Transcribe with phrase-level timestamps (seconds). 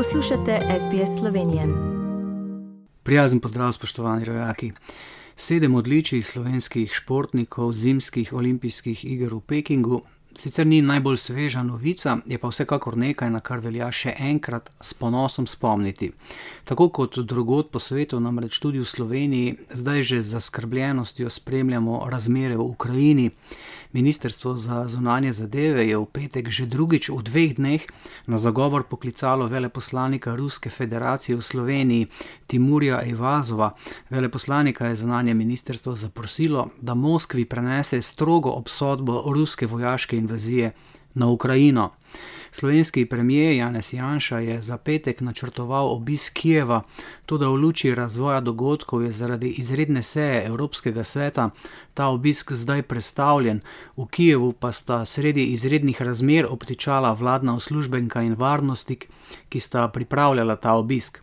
[0.00, 1.62] Poslušate SBS Slovenijo.
[3.02, 4.72] Prijazen pozdrav, spoštovani rojaki.
[5.36, 10.02] Sedem odličij slovenskih športnikov zimskih olimpijskih iger v Pekingu
[10.34, 14.94] sicer ni najbolj sveža novica, je pa vsekakor nekaj, na kar velja še enkrat s
[14.94, 16.10] ponosom spomniti.
[16.64, 22.56] Tako kot drugod po svetu, namreč tudi v Sloveniji, zdaj že z zaskrbljenostjo spremljamo razmere
[22.56, 23.30] v Ukrajini.
[23.92, 27.82] Ministrstvo za zunanje zadeve je v petek že drugič v dveh dneh
[28.26, 32.06] na zagovor poklicalo veleposlanika Ruske federacije v Sloveniji
[32.46, 33.74] Timurja Ivazova.
[34.10, 40.70] Veleposlanika je zunanje ministrstvo zaprosilo, da Moskvi prenese strogo obsodbo ruske vojaške invazije
[41.14, 41.90] na Ukrajino.
[42.52, 46.82] Slovenski premijer Janez Janša je za petek načrtoval obisk Kijeva,
[47.26, 51.50] tudi v luči razvoja dogodkov je zaradi izredne seje Evropskega sveta
[51.94, 53.60] ta obisk zdaj predstavljen.
[53.96, 59.08] V Kijevu pa sta sredi izrednih razmer obtičala vladna uslužbenka in varnostnik,
[59.48, 61.20] ki sta pripravljala ta obisk.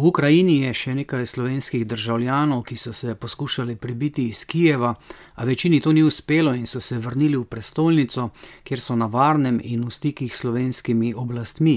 [0.00, 4.94] V Ukrajini je še nekaj slovenskih državljanov, ki so se poskušali prebiti iz Kijeva,
[5.34, 8.30] a večini to ni uspelo in so se vrnili v prestolnico,
[8.64, 11.74] kjer so na varnem in v stikih s slovenskimi oblastmi.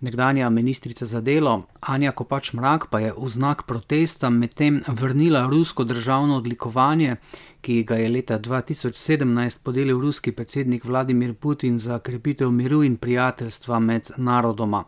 [0.00, 5.84] Nekdanja ministrica za delo Anja Kopač Mrak pa je v znak protesta medtem vrnila rusko
[5.84, 7.18] državno odlikovanje,
[7.60, 13.78] ki ga je leta 2017 podelil ruski predsednik Vladimir Putin za krepitev miru in prijateljstva
[13.78, 14.84] med narodoma.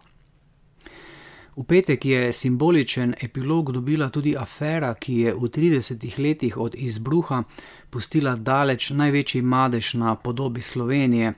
[1.56, 7.42] V petek je simboličen epilog dobila tudi afera, ki je v 30 letih od izbruha
[7.90, 11.32] pustila daleč največji madež na podobi Slovenije.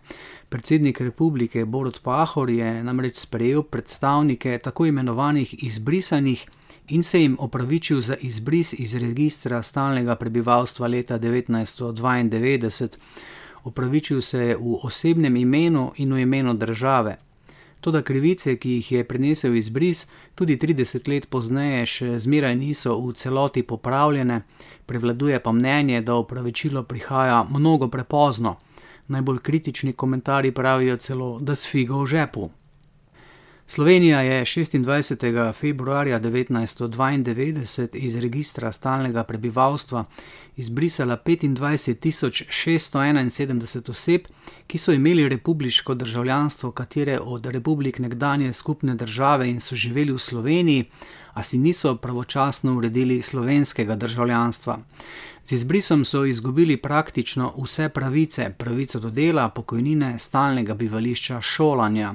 [0.49, 6.47] Predsednik republike Borod Pahor je namreč sprejel predstavnike tako imenovanih izbrisanih
[6.89, 12.89] in se jim opravičil za izbris iz registra stalnega prebivalstva leta 1992.
[13.65, 17.26] Opravičil se je v osebnem imenu in v imenu države.
[17.87, 23.13] Toda krivice, ki jih je prenesel izbris, tudi 30 let pozneje, še zmeraj niso v
[23.15, 24.41] celoti popravljene,
[24.91, 28.57] prevladuje pa mnenje, da opravičilo prihaja mnogo prepozno.
[29.07, 32.51] Najbolj kritični komentarji pravijo celo, da s figo v žepu.
[33.69, 35.53] Slovenija je 26.
[35.53, 40.05] februarja 1992 iz registra stalnega prebivalstva
[40.57, 44.21] izbrisala 25.671 oseb,
[44.67, 50.19] ki so imeli republiško državljanstvo katere od republik nekdanje skupne države in so živeli v
[50.19, 50.85] Sloveniji,
[51.37, 54.79] a si niso pravočasno uredili slovenskega državljanstva.
[55.47, 62.15] Z izbrisom so izgubili praktično vse pravice, pravico do dela, pokojnine, stalnega bivališča, šolanja.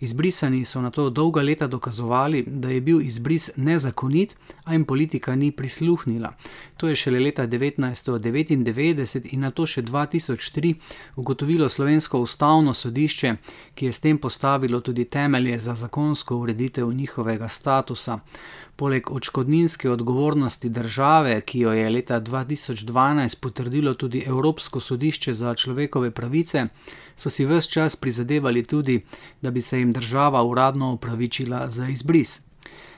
[0.00, 5.34] Izbrisani so na to dolga leta dokazovali, da je bil izbris nezakonit, a jim politika
[5.36, 6.32] ni prisluhnila.
[6.76, 10.74] To je šele leta 1999 in na to še 2003
[11.16, 13.36] ugotovilo slovensko ustavno sodišče,
[13.74, 18.18] ki je s tem postavilo tudi temelje za zakonsko ureditev njihovega statusa.
[18.76, 26.10] Poleg odškodninske odgovornosti države, ki jo je leta 2012 potrdilo tudi Evropsko sodišče za človekove
[26.10, 26.66] pravice,
[27.16, 29.04] so si vse čas prizadevali tudi,
[29.42, 32.40] da bi se jim država uradno upravičila za izbris.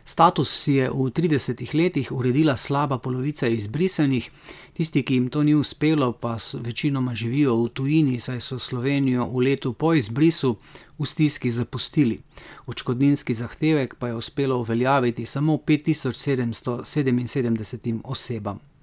[0.07, 4.31] Status si je v 30 letih uredila slaba polovica izbrisanih,
[4.73, 9.39] tisti, ki jim to ni uspelo, pa večinoma živijo v tujini, saj so Slovenijo v
[9.49, 10.57] letu po izbrisu
[10.99, 12.21] v stiski zapustili.
[12.67, 18.76] Očkodninski zahtevek pa je uspelo uveljaviti samo 5777 osebam.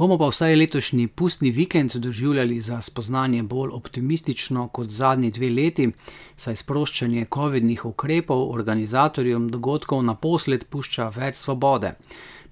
[0.00, 5.90] Bomo pa vsaj letošnji pustni vikend doživljali za spoznanje bolj optimistično kot zadnji dve leti,
[6.36, 11.92] saj sproščanje COVID-nih ukrepov organizatorjem dogodkov naposled pušča več svobode.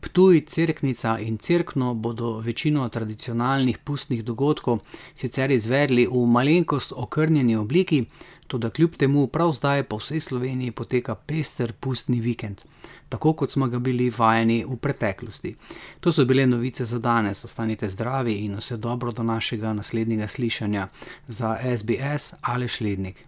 [0.00, 4.78] Ptuj, Cerknica in Cerkno bodo večino tradicionalnih pustnih dogodkov
[5.14, 8.04] sicer izvedli v malenkost okrnjeni obliki,
[8.46, 12.62] tudi kljub temu prav zdaj po vsej Sloveniji poteka pester pustni vikend
[13.08, 15.54] tako kot smo ga bili vajeni v preteklosti.
[16.00, 20.88] To so bile novice za danes, ostanite zdravi in vse dobro do našega naslednjega slišanja
[21.28, 23.27] za SBS ali Šlednik.